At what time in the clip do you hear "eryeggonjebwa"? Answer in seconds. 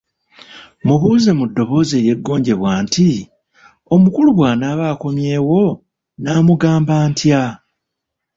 1.99-2.71